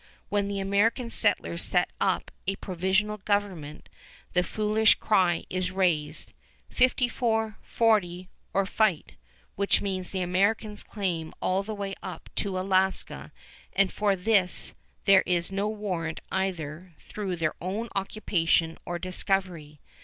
When 0.29 0.47
the 0.47 0.59
American 0.59 1.11
settlers 1.11 1.61
set 1.61 1.91
up 2.01 2.31
a 2.47 2.55
provisional 2.55 3.17
government, 3.17 3.87
the 4.33 4.41
foolish 4.41 4.95
cry 4.95 5.45
is 5.47 5.69
raised, 5.69 6.33
"54, 6.69 7.59
40 7.61 8.27
or 8.51 8.65
fight," 8.65 9.11
which 9.55 9.79
means 9.79 10.09
the 10.09 10.21
Americans 10.23 10.81
claim 10.81 11.33
all 11.39 11.61
the 11.61 11.75
way 11.75 11.93
up 12.01 12.31
to 12.37 12.57
Alaska, 12.57 13.31
and 13.73 13.93
for 13.93 14.15
this 14.15 14.73
there 15.05 15.21
is 15.27 15.51
no 15.51 15.69
warrant 15.69 16.19
either 16.31 16.95
through 16.97 17.35
their 17.35 17.53
own 17.61 17.87
occupation 17.95 18.79
or 18.87 18.97
discovery. 18.97 19.81